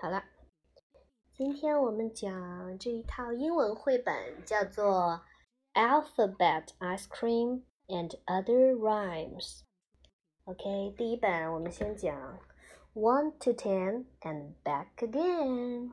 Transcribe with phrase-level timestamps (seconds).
[0.00, 0.22] 好了，
[1.34, 4.14] 今天我们讲这一套英文绘本，
[4.44, 5.22] 叫做
[5.74, 9.62] 《Alphabet Ice Cream and Other Rhymes》。
[10.44, 12.38] OK，第一本我们先讲
[12.94, 15.90] One to Ten and Back Again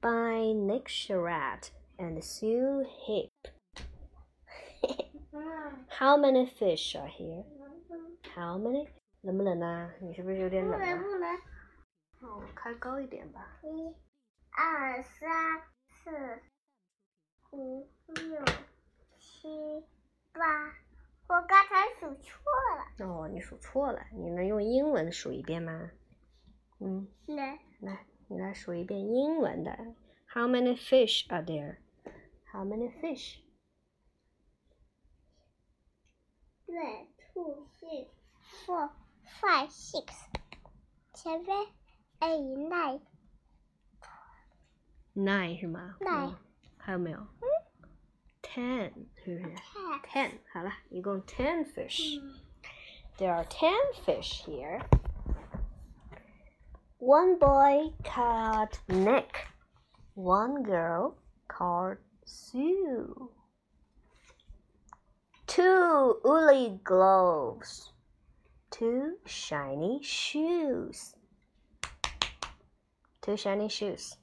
[0.00, 1.68] by Nick Sharratt
[1.98, 3.30] and Sue Heap.
[5.98, 7.44] How many fish are here?
[8.34, 8.86] How many?
[8.86, 8.88] many？
[9.20, 9.92] 冷不冷啊？
[10.00, 10.78] 你是不是有点冷啊？
[10.78, 11.38] 不冷不冷。
[12.22, 12.30] 能。
[12.30, 13.58] 哦，开高一点吧。
[13.62, 13.94] 一、
[14.50, 16.40] 二、三、四、
[17.50, 18.44] 五、六、
[19.18, 19.84] 七、
[20.32, 20.40] 八，
[21.28, 22.40] 我刚才数错
[22.76, 23.06] 了。
[23.06, 25.90] 哦，你数错了，你能用英文数一遍吗？
[26.80, 27.58] 嗯，来。
[27.80, 29.76] 来，你来数一遍英文的。
[30.32, 31.78] How many fish are there?
[32.52, 33.40] How many fish?
[36.66, 38.08] One, two, three,
[38.64, 38.90] four,
[39.40, 40.06] five, six,
[41.12, 41.66] seven,
[42.21, 43.01] eight, nine.
[45.15, 46.35] Nine 是吗 Nine 嗯
[46.77, 47.19] 还有没有？
[48.41, 48.91] Ten
[49.23, 50.01] 是不是 Ten.
[50.03, 52.19] ？Ten 好了，一共 ten fish.
[52.21, 52.35] 嗯
[53.17, 53.73] There are ten
[54.05, 54.79] fish here.
[56.99, 59.47] One boy called Nick.
[60.15, 61.15] One girl
[61.47, 63.31] called Sue.
[65.47, 67.91] Two woolly gloves.
[68.69, 71.15] Two shiny shoes.
[73.21, 74.17] Two shiny shoes.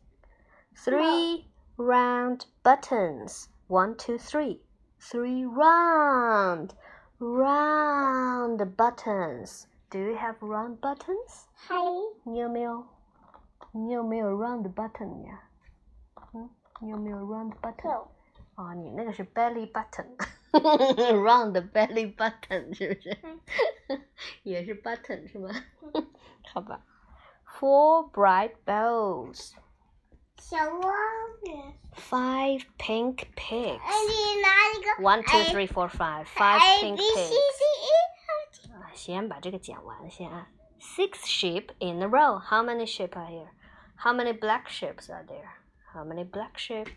[0.76, 3.48] Three round buttons.
[3.68, 4.60] One, two, three.
[4.98, 6.74] Three round,
[7.18, 9.66] round buttons.
[9.90, 11.46] Do you have round buttons?
[11.54, 11.74] 还
[12.24, 12.86] 你有没有？
[13.72, 15.42] 你有没有 round button 呀？
[16.32, 16.48] 嗯，
[16.80, 17.92] 你有没有 round button？
[17.92, 18.08] 有
[18.54, 23.18] 哦，你那个是 belly button，round belly button 是 不是？
[24.42, 25.50] 也是 button 是吗？
[26.52, 26.80] 好吧。
[27.60, 29.52] Four bright bows,
[30.38, 31.50] 小王子。
[32.10, 33.78] five pink pigs.
[33.80, 36.24] 哎，你拿一个 One, two, A- three, four, five.
[36.26, 37.30] Five A pink B C pigs.
[37.30, 40.48] D E 啊先把这个讲完先啊。
[40.80, 42.38] Six sheep in a row.
[42.38, 43.48] How many sheep are here?
[43.96, 45.48] How many black sheep are there?
[45.94, 46.88] How many black sheep?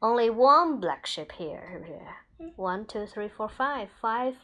[0.00, 1.66] Only one black sheep here.
[1.72, 3.88] 是不是 One, two, three, four, five.
[4.00, 4.36] Five,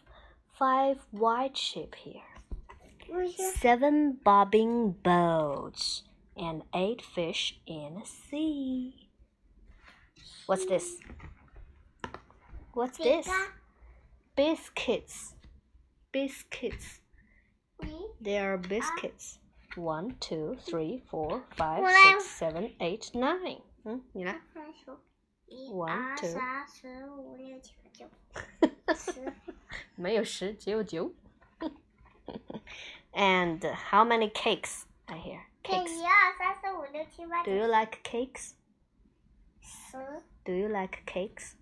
[0.59, 2.22] five white sheep here.
[3.06, 6.03] 不是 Seven bobbing boats
[6.37, 9.09] and eight fish in a sea.
[10.47, 10.99] What's this?
[12.75, 13.27] What's 这 this?
[13.27, 13.33] 个
[14.37, 15.33] Biscuits.
[16.12, 17.00] Biscuits.
[17.81, 19.39] 你 They are biscuits.
[19.77, 23.62] One, two, three, four, five, 我来 six, seven, eight, nine.
[23.84, 24.41] 嗯，你来。
[24.53, 24.99] 看数，
[25.47, 29.33] 一 One, 二 two 三四五六七八九十。
[29.94, 31.12] 没有十，只有九。
[33.12, 35.43] And how many cakes are here?
[35.65, 35.91] 这 Cakes.
[35.91, 38.53] 一二三四五六七八 Do 九 you like cakes?
[39.61, 41.55] 十， Do you like cakes?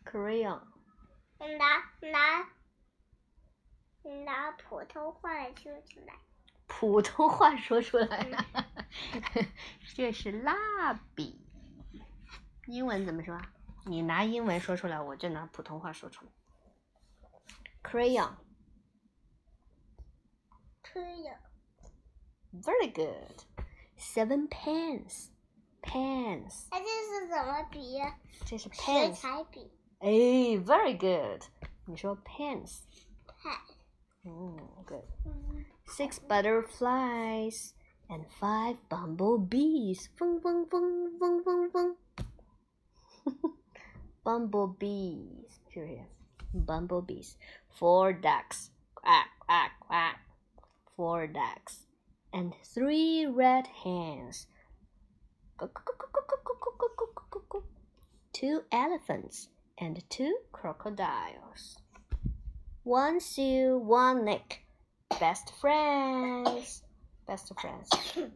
[0.04, 0.60] ？crayon。
[1.38, 2.48] 你拿拿，
[4.02, 6.14] 你拿普通话来说出来。
[6.66, 8.44] 普通话说出来了，
[9.94, 11.40] 这是蜡笔。
[12.66, 13.40] 英文怎么说？
[13.84, 16.30] 你拿英文说出来，我就拿普通话说出来。
[17.84, 18.32] Crayon,
[20.95, 21.29] 推的。
[22.53, 23.43] very good.
[23.97, 25.29] Seven pens,
[25.81, 26.65] pens.
[26.71, 28.17] 哎，这是什么笔呀？
[28.45, 29.13] 这是水 pens.
[29.13, 29.71] 彩笔。
[29.99, 30.09] 哎，
[30.65, 31.43] very good.
[31.85, 32.81] 你说 pens.
[33.27, 33.59] 看。
[34.23, 35.03] 嗯，good.
[35.25, 35.65] 嗯。
[35.87, 37.73] Six butterflies
[38.07, 40.07] and five bumblebees.
[40.19, 41.97] 嗡嗡嗡嗡嗡嗡。
[44.23, 46.01] Bumblebees 是 不是？
[46.65, 47.35] Bumblebees.
[47.77, 48.69] Four ducks.
[48.95, 50.17] Quack quack quack.
[50.95, 51.85] Four ducks
[52.31, 54.47] and three red hens.
[58.33, 61.77] Two elephants and two crocodiles.
[62.83, 64.65] One Sue, one Nick,
[65.19, 66.83] best friends.
[67.27, 67.87] Best friends，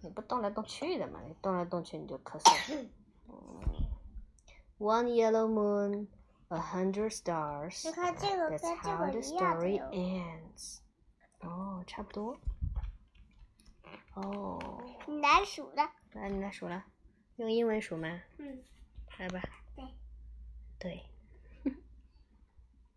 [0.01, 1.19] 你不动来动去的嘛？
[1.27, 2.88] 你动来动去你就咳嗽。
[4.77, 6.07] One yellow moon,
[6.50, 7.85] a hundred stars.
[7.88, 9.89] 你看这个 That's 跟这 how 个 the 一样的 story 哟。
[9.91, 10.79] ends.
[11.40, 12.38] 哦，差不多。
[14.14, 14.58] 哦，
[15.06, 15.92] 你来数了。
[16.12, 16.84] 来，你来数了，
[17.37, 18.22] 用英文数吗？
[18.38, 18.62] 嗯，
[19.19, 19.42] 来吧。
[19.75, 19.84] 对。
[20.78, 21.02] 对。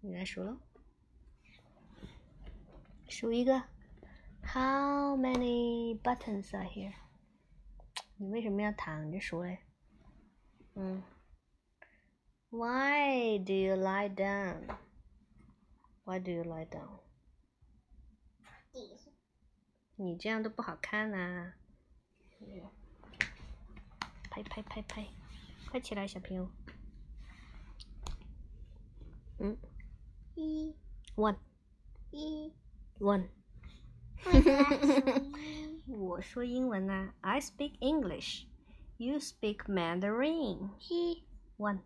[0.02, 0.58] 你来数喽。
[3.08, 3.64] 数一个。
[4.46, 6.94] How many buttons are here？
[8.18, 9.60] 你为什么要躺着数嘞？
[10.76, 11.02] 嗯。
[12.50, 14.68] Why do you lie down?
[16.04, 17.00] Why do you lie down?
[18.74, 19.00] 地。
[19.96, 21.54] 你这样都不好看呐、
[24.32, 25.08] 拍拍拍拍，
[25.70, 26.50] 快起来，小朋友。
[29.38, 29.58] 嗯
[30.36, 30.74] 一
[31.16, 31.38] ，one
[32.12, 32.52] 一。
[33.00, 33.30] one。
[35.86, 38.46] 我说英文呐、I speak English.
[38.98, 40.72] You speak Mandarin.
[40.90, 41.24] 一
[41.58, 41.82] One.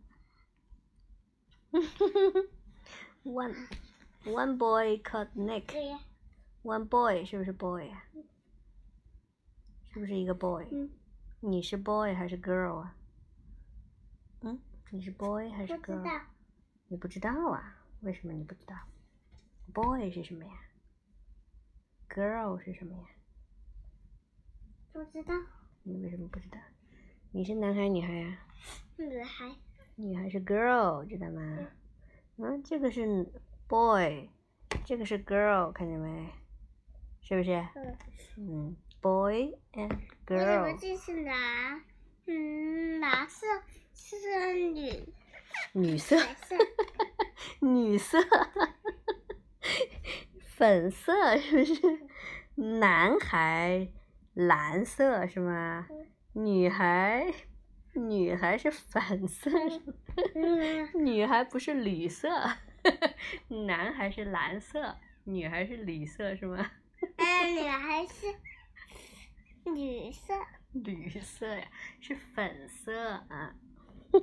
[3.24, 3.68] One.
[4.24, 5.74] One boy called Nick.
[6.68, 8.04] One boy 是不是 boy 啊？
[9.94, 10.68] 是不是一个 boy？
[10.70, 10.90] 嗯，
[11.40, 12.94] 你是 boy 还是 girl 啊？
[14.42, 14.60] 嗯，
[14.90, 16.04] 你是 boy 还是 girl？
[16.04, 16.12] 道。
[16.90, 17.82] 你不知道啊？
[18.02, 18.76] 为什么你不知道
[19.74, 20.52] ？boy 是什么呀
[22.10, 23.06] ？girl 是什么呀？
[24.92, 25.34] 不知道。
[25.84, 26.60] 你为什么不知道？
[27.32, 28.40] 你是男孩女孩呀、
[28.98, 29.56] 女孩。
[29.96, 31.70] 女孩是 girl，知道吗？
[32.36, 33.26] 嗯，这个是
[33.70, 34.30] boy，
[34.84, 36.30] 这个是 girl，看见没？
[37.28, 37.52] 是不是？
[37.76, 37.98] 嗯。
[38.38, 39.90] 嗯，boy and
[40.30, 41.82] 为什么 girl，这是蓝？
[42.26, 43.46] 嗯，蓝色
[43.94, 45.14] 是女，
[45.74, 46.56] 女色，白色。
[47.68, 48.18] 女色，
[50.56, 52.00] 粉色是不是？
[52.80, 53.90] 男孩
[54.34, 55.88] 蓝色是吗？
[56.34, 57.34] 女孩，
[57.94, 59.52] 女孩是粉色，
[60.94, 62.30] 女孩不是绿色，
[63.68, 64.96] 男孩是蓝色，
[65.26, 66.72] 女孩是绿色是吗？
[67.18, 68.28] 哎， 女孩是
[69.72, 70.34] 绿色。
[70.74, 71.68] 绿色呀，
[72.02, 72.94] 是粉色
[73.30, 73.56] 啊。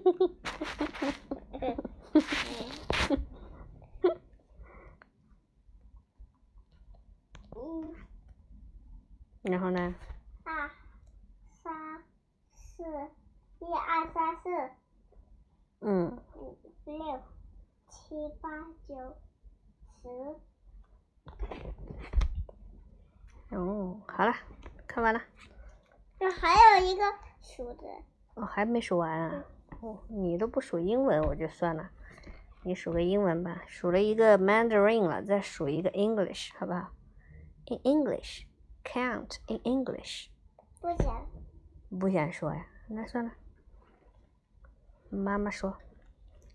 [7.57, 7.95] 嗯，
[9.43, 9.95] 然后呢？
[10.45, 10.71] 二
[11.51, 12.03] 三
[12.53, 12.83] 四，
[13.61, 14.49] 一二三四
[15.81, 17.23] 嗯，五六
[17.89, 18.49] 七八
[18.87, 19.17] 九
[20.03, 20.09] 十。
[23.57, 24.35] 哦，好了，
[24.87, 25.21] 看完了。
[26.19, 26.49] 这还
[26.79, 27.03] 有一个
[27.55, 27.89] 数的，
[28.35, 29.45] 哦，还没数完啊？
[29.81, 31.91] 哦，你都不数英文，我就算了。
[32.65, 36.93] 你数个英文吧，数了一个 Mandarin 了，再数一个 English，好不好
[37.67, 38.47] ？In English,
[38.83, 40.29] count in English。
[40.81, 41.27] 不想
[42.01, 43.33] 不想说呀，那算了。
[45.11, 45.77] 妈妈说，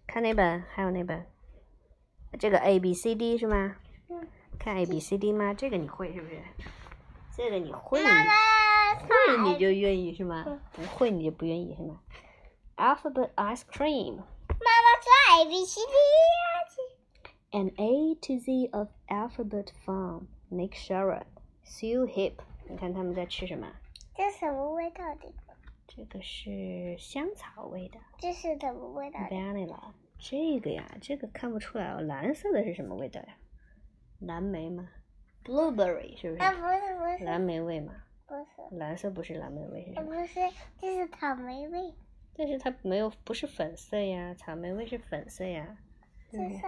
[0.05, 0.61] 看哪本？
[0.69, 1.25] 还有哪本？
[2.37, 3.77] 这个 A B C D 是吗？
[4.09, 5.53] 嗯看 A B C D 吗？
[5.53, 6.41] 这个你会是不是？
[7.37, 8.31] 这个你会，你妈妈
[8.95, 10.59] 会你就愿意是吗嗯？
[10.73, 12.01] 不会你就不愿意是吗
[12.77, 20.27] ？Alphabet ice cream, 妈妈说 A B C D an A to Z of alphabet fun.
[20.51, 21.25] Nick Sherrod,
[21.63, 22.33] Sue Hip，
[22.67, 23.67] 你看他们在吃什么？
[24.15, 25.31] 这什么味道的？
[25.87, 29.93] 这个是香草味的这是什么味道的？vanilla。
[30.17, 32.01] 这个呀，这个看不出来哦。
[32.01, 33.37] 蓝色的是什么味道呀？
[34.19, 34.89] 蓝莓吗
[35.45, 36.57] ？Blueberry 是不是啊，是？
[36.57, 37.93] 不是不是蓝莓味嘛？
[38.29, 40.13] 不是，蓝色不是蓝莓味是什么？
[40.13, 40.39] 呃不是，
[40.79, 41.93] 这是草莓味，
[42.35, 45.77] 但是它没有，不是粉色呀，草莓味是粉色呀。
[46.31, 46.63] 这嗯 是，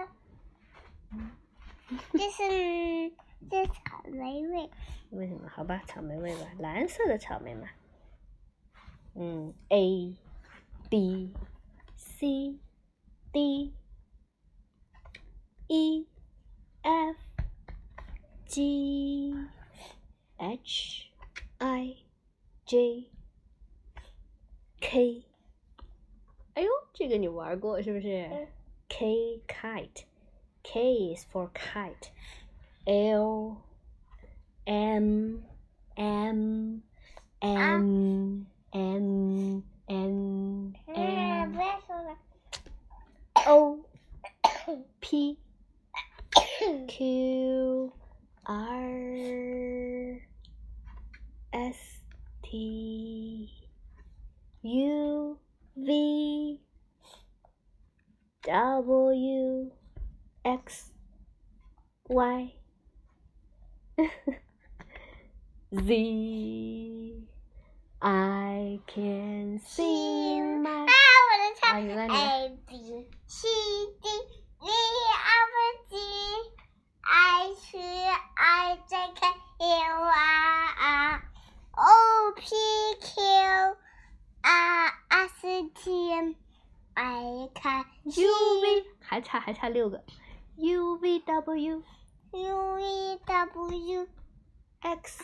[2.18, 3.12] 这是
[3.48, 4.68] 这是草莓味，
[5.10, 5.48] 为什么？
[5.48, 7.68] 好吧，草莓味吧，蓝色的草莓嘛。
[9.14, 10.16] 嗯，A
[10.90, 11.32] B
[11.96, 12.58] C
[13.30, 13.72] D
[15.68, 16.06] E
[16.82, 17.16] F
[18.46, 19.34] G
[20.38, 21.01] H
[22.71, 23.09] J
[24.79, 25.23] K。
[26.53, 28.47] 哎呦，这个你玩过是不是嗯？
[28.89, 32.09] K kite。K is for kite.
[32.85, 33.57] L
[34.65, 35.43] M
[35.95, 36.81] M
[37.39, 42.17] N N N 嗯， N 不要说了，
[43.45, 43.79] O
[44.99, 45.37] P
[46.87, 47.93] Q
[48.43, 50.21] R
[51.51, 51.90] S
[52.52, 53.48] T
[54.60, 55.38] U
[55.74, 56.60] V
[58.42, 59.70] W
[60.44, 60.92] X
[62.10, 62.52] Y
[65.72, 67.26] Z
[68.02, 70.92] I can see my 啊，
[71.24, 72.70] 我的唱 A B
[73.26, 73.48] C
[74.02, 74.08] D
[74.60, 74.68] E
[75.24, 75.52] F
[75.88, 75.96] G
[77.00, 79.51] I C I J K。
[88.11, 90.03] U V 还差还差六个
[90.57, 91.83] U V W
[92.31, 94.07] U V W
[94.81, 95.23] X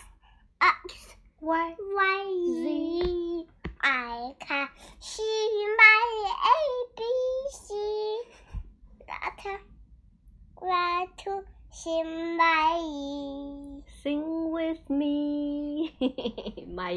[0.60, 2.26] X Y Y
[2.64, 3.48] Z
[3.82, 5.24] I can see
[5.78, 6.58] my A
[6.96, 7.04] B
[7.52, 7.74] C.
[9.06, 9.60] That
[10.56, 12.04] where to see
[12.38, 13.84] my E.
[14.02, 15.94] Sing with me,
[16.68, 16.94] my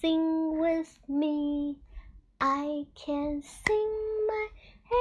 [0.00, 1.78] Sing with me,
[2.40, 4.17] I can sing
[4.91, 4.97] my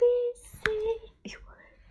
[0.00, 0.62] ABC.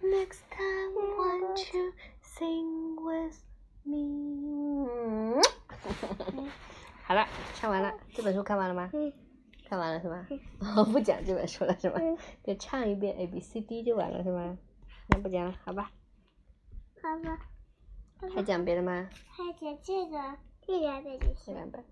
[0.04, 3.38] Next time, won't you sing with
[3.86, 5.42] me?
[7.04, 8.90] 好了，唱完了，这本书看完了吗？
[8.94, 9.12] 嗯
[9.70, 10.26] 看完了是吗？
[10.60, 11.96] 哦， 不讲这本书了是吗？
[12.00, 14.58] 嗯，就唱一遍 A B C D 就完了是吗？
[15.10, 15.92] 那不讲了，好吧？
[17.02, 17.40] 好吧，
[18.34, 19.10] 还讲别的吗？
[19.30, 21.36] 还讲这个这两本就行。
[21.48, 21.84] 这两本。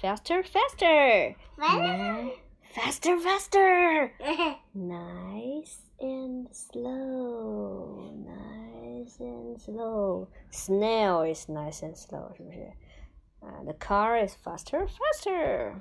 [0.00, 1.34] Faster, faster.
[1.56, 2.30] 完了。
[2.75, 4.13] Ni- Faster, faster.
[4.73, 8.13] Nice and slow.
[8.15, 10.27] Nice and slow.
[10.51, 12.71] Snail is nice and slow, 是不是？
[13.41, 15.79] 啊、t h e car is faster, faster.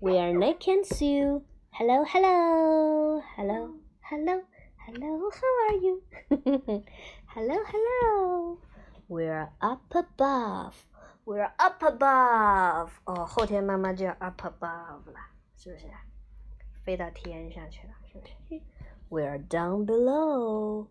[0.00, 1.42] We are Nick and Sue.
[1.72, 4.42] Hello, hello, hello, hello,
[4.86, 5.30] hello.
[5.30, 6.02] How are you?
[7.26, 8.58] hello, hello.
[9.08, 10.74] We're up above.
[11.26, 12.90] We're up above.
[13.04, 15.20] 哦，后天妈妈就要 up above 了，
[15.58, 15.86] 是不是？
[16.84, 18.62] 飞到天上去了，是不是？
[19.10, 20.88] We're down below.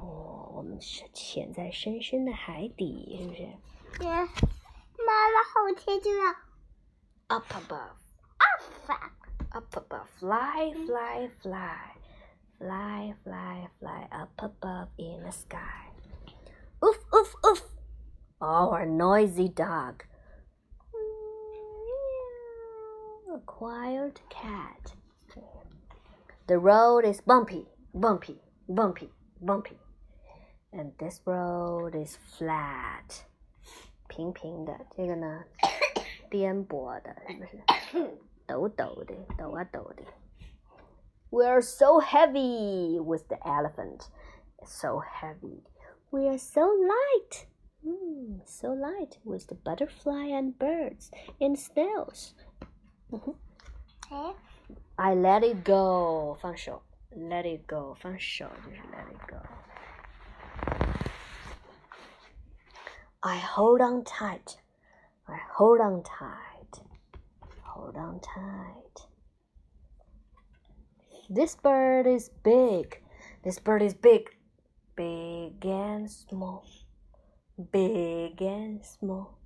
[0.00, 6.34] 哦，我们是潜在深深的海底，是不是妈妈后天就要？
[7.28, 7.96] Up above.
[8.84, 9.12] 发
[9.50, 11.94] up above, fly, fly, fly,
[12.58, 15.90] fly, fly, fly up above in the sky.
[16.84, 17.62] Oof, oof, oof.
[18.38, 20.04] Our noisy dog.
[23.34, 24.94] A quiet cat.
[26.46, 29.76] The road is bumpy, bumpy, bumpy, bumpy.
[30.72, 33.24] And this road is flat.
[34.08, 35.44] 平平的，这个呢，
[36.30, 38.18] 颠簸的，是不是？
[38.46, 40.04] 抖抖的，抖啊抖的。
[41.30, 44.08] We are so heavy with the elephant.
[44.64, 45.64] So heavy.
[46.10, 47.46] We are so light.
[47.84, 52.34] Mm, so light with the butterfly and birds and snails.
[54.10, 54.34] 哎，
[54.96, 56.34] I let it go.
[56.40, 56.82] 放手。
[57.10, 57.94] Let it go.
[57.94, 59.38] 放手就是 let it go.
[63.20, 64.58] I hold on tight.
[65.24, 66.82] I hold on tight.
[67.62, 69.08] Hold on tight.
[71.28, 73.02] This bird is big.
[73.42, 74.30] This bird is big.
[74.94, 76.64] Big and small.
[77.72, 79.38] Big and small.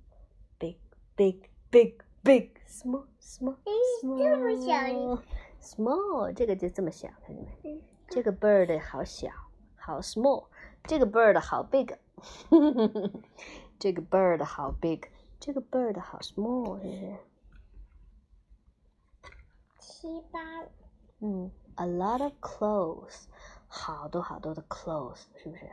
[0.59, 0.77] Big,
[1.17, 5.19] big, big, big, small, small, 诶这么小 small.
[5.61, 7.71] Small，这个就这么小，看见没？
[7.71, 9.29] 嗯这个 bird 好小，
[9.77, 10.47] 好 small，
[10.83, 11.95] 这个 bird 好 big，
[13.79, 15.03] 这个 bird 好 big，
[15.39, 17.15] 这个 bird 好 small，是不是？
[19.79, 20.39] 七八
[21.19, 23.25] 嗯，a lot of clothes，
[23.67, 25.69] 好多好多的 clothes，是不是？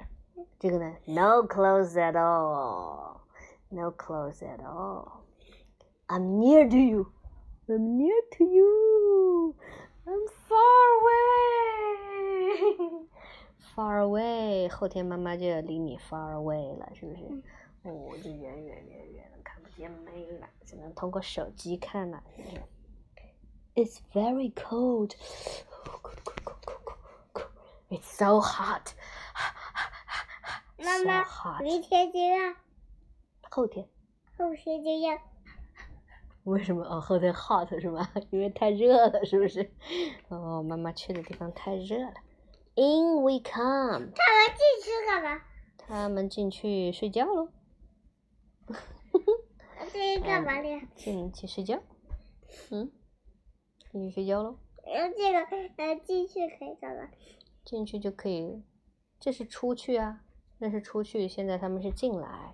[0.60, 5.21] 这个呢，no clothes at all，no clothes at all。
[6.12, 7.12] I'm near to you.
[7.68, 9.54] I'm near to you.
[10.06, 11.88] I'm far away.
[13.74, 17.22] Far away， 后天妈妈就要离你 far away 了，是不是？
[17.82, 22.62] 哦，就远远远远的看不见妹了，只能通过手机看了，是不是？
[23.74, 25.14] It's very cold.
[27.90, 28.94] It's so hot.
[30.78, 31.62] 妈 So 妈 hot.
[31.62, 32.54] 明天就要，
[33.50, 33.88] 后天
[34.36, 35.16] 后天就要，
[36.43, 36.83] 为什么？
[36.83, 38.07] 哦，后天 hot 是吗？
[38.31, 39.71] 因为太热了，是不是？
[40.29, 42.13] 哦，妈妈去的地方太热了。
[42.75, 45.41] In we come，他们进去干嘛？
[45.77, 47.49] 他们进去睡觉喽。
[49.91, 50.81] 这是干嘛的？
[50.95, 51.79] 进去睡觉。
[52.71, 52.91] 嗯，
[53.91, 54.57] 进去睡觉喽。
[54.85, 55.39] 然后这个
[55.77, 57.09] 呃进去可以干嘛？
[57.63, 58.63] 进去就可以，
[59.19, 60.21] 这是出去啊，
[60.57, 61.27] 那是出去。
[61.27, 62.53] 现在他们是进来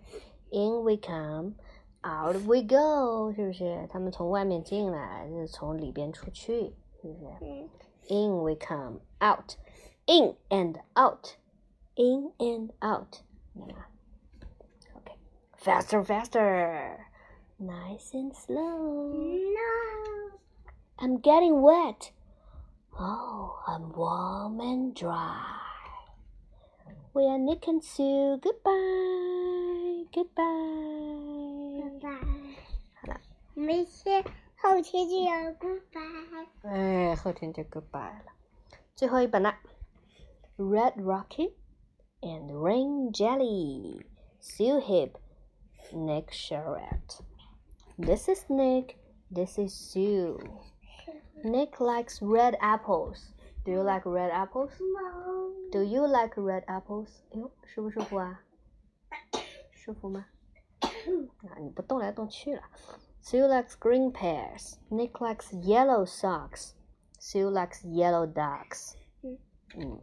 [0.52, 1.54] ，in we come,
[2.03, 3.89] out we go，是不是？
[3.91, 7.69] 他们从外面进来，是从里边出去，是不是嗯，
[8.09, 9.01] In we come.
[9.21, 9.57] Out.
[10.07, 11.37] In and out.
[11.95, 13.23] In and out.
[13.57, 15.17] Okay.
[15.57, 17.07] Faster, faster.
[17.59, 19.13] Nice and slow.
[19.13, 20.39] No.
[20.99, 22.13] I'm getting wet.
[22.99, 25.41] Oh, I'm warm and dry.
[27.15, 28.39] We are Nick and Sue.
[28.43, 30.05] Goodbye.
[30.15, 31.28] Goodbye.
[32.00, 32.56] goodbye。
[33.02, 33.20] 好了，
[33.56, 34.10] 我们是
[34.62, 36.48] 后天就要 goodbye。
[36.64, 38.32] 哎，后天就 goodbye 了。
[38.96, 39.56] 最后一本了，
[40.64, 41.54] 《Red Rocket
[42.22, 44.02] and Rain Jelly》
[44.42, 45.14] ，Sue Heap
[45.94, 47.22] Nick Sharratt.
[47.98, 48.96] This is Nick.
[49.34, 50.40] This is Sue.
[51.44, 53.34] Nick likes red apples.
[53.64, 54.72] Do you like red apples?
[54.80, 55.54] No.
[55.72, 57.22] Do you like red apples?
[60.99, 62.63] 啊，你不动来动去了。
[63.23, 64.77] Sue likes green pears.
[64.91, 66.75] Nick likes yellow socks.
[67.19, 68.95] Sue likes yellow ducks.
[69.77, 70.01] 嗯，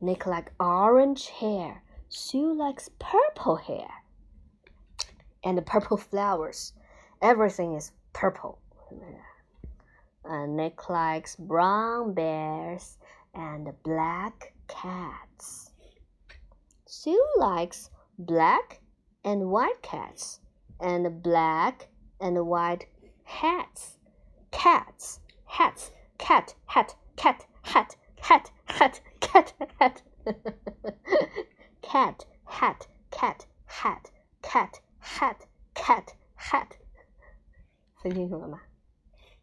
[0.00, 1.82] Nick likes orange hair.
[2.08, 3.88] Sue likes purple hair.
[5.44, 6.72] And purple flowers.
[7.22, 8.58] Everything is purple.
[10.24, 12.98] Uh, Nick likes brown bears
[13.32, 15.70] and black cats.
[16.84, 18.79] Sue likes black
[19.24, 20.40] and white cats
[20.80, 21.88] and black
[22.20, 22.86] and white
[23.24, 23.98] hats.
[24.50, 30.02] Cats, hats, cat, hat, cat, hat, hat, hat, cat, hat.
[31.82, 34.10] cat, hat, cat, hat,
[34.42, 36.76] cat, hat, cat, hat.
[38.02, 38.60] 分清楚了吗？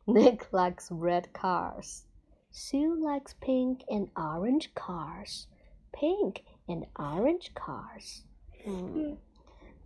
[0.07, 2.05] Nick likes red cars.
[2.51, 5.47] Sue likes pink and orange cars.
[5.91, 8.23] Pink and orange cars.
[8.63, 9.15] Hmm.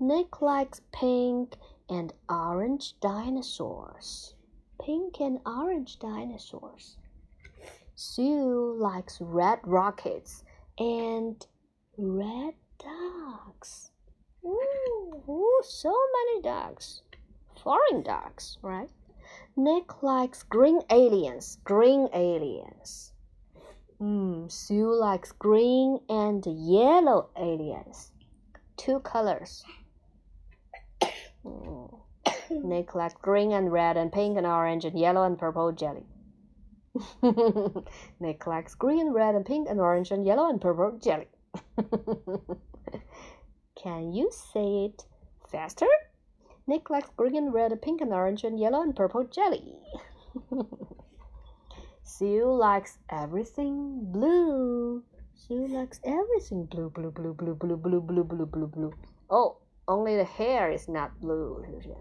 [0.01, 1.55] Nick likes pink
[1.89, 4.35] and orange dinosaurs.
[4.81, 6.97] Pink and orange dinosaurs.
[7.95, 10.45] Sue likes red rockets
[10.79, 11.47] and
[11.97, 13.91] red ducks.
[14.45, 17.03] Ooh, ooh, so many ducks.
[17.63, 18.91] Foreign ducks, right?
[19.57, 21.59] Nick likes green aliens.
[21.63, 23.13] Green aliens.
[24.01, 28.11] Mm, Sue likes green and yellow aliens.
[28.77, 29.63] Two colors.
[31.45, 32.03] Mm.
[32.51, 36.07] Nick likes green and red and pink and orange and yellow and purple jelly.
[38.21, 41.29] Nick likes green, and red, and pink and orange and yellow and purple jelly.
[43.75, 45.07] Can you say it
[45.51, 45.89] faster?
[46.67, 49.79] Nick likes green, and red, pink, and orange, and yellow and purple jelly.
[52.05, 55.03] Sue likes everything blue.
[55.35, 58.93] Sue likes everything blue, blue, blue, blue, blue, blue, blue, blue, blue, blue.
[59.31, 61.96] Oh, only the hair is not blue，是不是？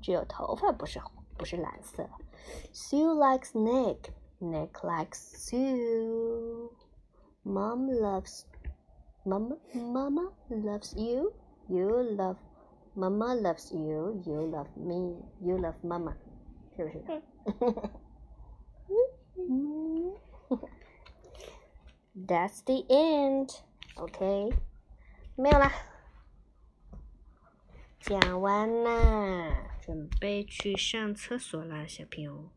[0.00, 1.00] 只有头发不是
[1.36, 2.08] 不是蓝色。
[2.72, 4.10] Sue likes Nick.
[4.40, 6.70] Nick likes Sue.
[7.44, 8.44] Mom loves.
[9.24, 11.32] Mama, Mama loves you.
[11.68, 12.38] You love
[12.96, 16.16] Mama loves you, you love me, you love Mama，
[16.76, 17.22] 是不是？
[22.16, 23.60] That's the end.
[23.96, 24.52] OK，
[25.36, 25.70] 没有啦，
[28.07, 32.51] 讲完啦，准备去上厕所啦，小朋友。